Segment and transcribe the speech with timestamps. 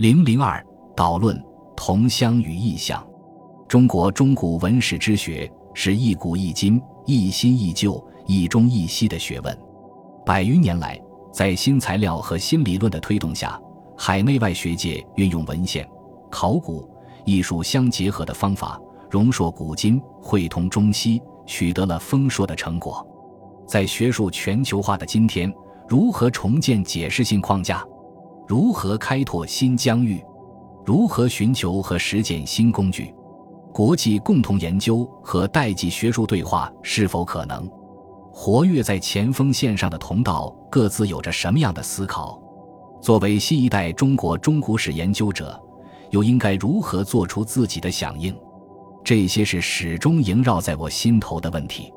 [0.00, 0.64] 零零二
[0.96, 1.38] 导论
[1.76, 3.06] 同乡与异乡。
[3.68, 9.58] 中国中古文史之学是一古一今、一新一旧、一中一西的学问。
[10.24, 10.98] 百余年来，
[11.30, 13.60] 在新材料和新理论的推动下，
[13.94, 15.86] 海内外学界运用文献、
[16.30, 16.88] 考古、
[17.26, 18.80] 艺术相结合的方法，
[19.10, 23.06] 融硕古今，汇通中西，取得了丰硕的成果。
[23.66, 25.52] 在学术全球化的今天，
[25.86, 27.84] 如何重建解释性框架？
[28.50, 30.20] 如何开拓新疆域？
[30.84, 33.14] 如何寻求和实践新工具？
[33.72, 37.70] 国际共同研究和代际学术对话是否可能？
[38.32, 42.42] 活跃在前锋线上的同道各自有着什么样的思考？
[43.00, 45.56] 作为新一代中国中古史研究者，
[46.10, 48.36] 又应该如何做出自己的响应？
[49.04, 51.94] 这些是始终萦绕在我心头的问题。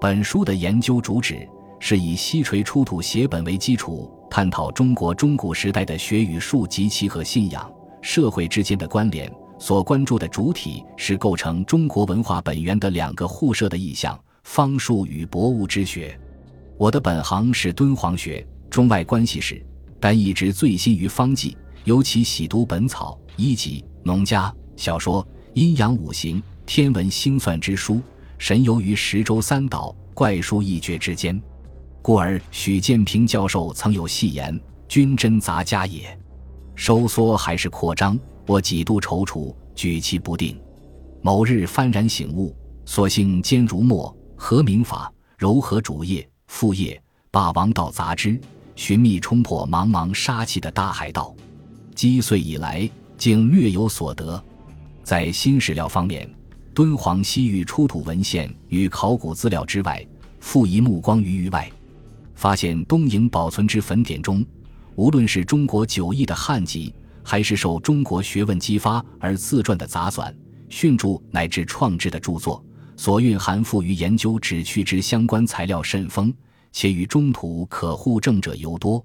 [0.00, 1.44] 本书的研究主旨
[1.80, 7.70] 是以西陲出土写本为基础，探讨中国中古时代的学与术及其和信仰、
[8.02, 9.30] 社会之间的关联。
[9.60, 16.16] 所关注的主体是构成中国文化本源的两个互设的意象：方术与博物之学。
[16.76, 19.60] 我的本行是敦煌学、中外关系史，
[19.98, 28.00] 但一直醉心于方剂，尤其喜读《本草》《医籍》《农家》小说、阴阳五行、天文星算之书，
[28.38, 31.42] 神游于十洲三岛、怪书一绝之间。
[32.00, 36.18] 故而许建平教授曾有戏言：“君真杂家也，
[36.74, 40.58] 收缩还是扩张？”我几度踌躇，举棋不定。
[41.20, 46.98] 某日幡然醒悟，索性兼如墨，合明法，柔和主业、副业，
[47.30, 48.40] 把王道杂之，
[48.74, 51.34] 寻觅冲破茫茫杀气的大海道。
[51.94, 52.88] 积岁以来，
[53.18, 54.42] 竟略有所得。
[55.02, 56.32] 在新史料方面，
[56.72, 60.02] 敦煌西域出土文献与考古资料之外，
[60.40, 61.70] 复移目光于域外，
[62.38, 64.46] 发现东瀛保存之坟典中，
[64.94, 66.94] 无论是中国九佾的汉籍。
[67.20, 70.34] 还是受中国学问激发而自传的杂纂、
[70.70, 72.64] 训著乃至创制的著作，
[72.96, 76.32] 所蕴含富于研究旨趣之相关材料甚丰，
[76.72, 79.04] 且与中土可互证者尤多。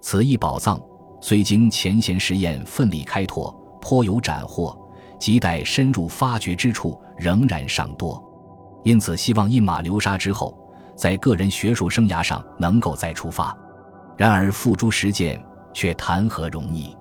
[0.00, 0.80] 此一宝藏，
[1.20, 3.50] 虽经前贤实验奋力开拓，
[3.80, 4.78] 颇有斩获，
[5.18, 8.22] 亟待深入发掘之处仍然尚多。
[8.84, 10.56] 因此，希望一马流沙之后，
[10.96, 13.56] 在个人学术生涯上能够再出发。
[14.16, 15.40] 然而付诸实践，
[15.72, 16.96] 却谈何容易？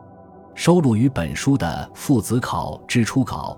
[0.53, 3.57] 收录于本书的父子考之初稿，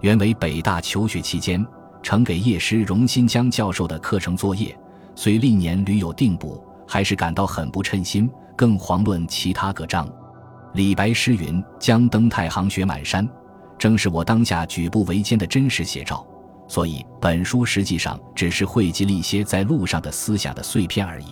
[0.00, 1.64] 原为北大求学期间
[2.02, 4.76] 呈给叶师荣新疆教授的课程作业，
[5.14, 10.08] 虽历年屡有定补，还是感到很不称心，更遑论其他各章。
[10.74, 13.28] 李白诗云：“将登太行雪满山”，
[13.78, 16.26] 正是我当下举步维艰的真实写照。
[16.68, 21.26] 所以，本书实际上只是汇集了一些在路上的思想的碎片而已。